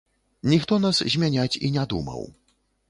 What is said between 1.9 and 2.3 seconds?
думаў.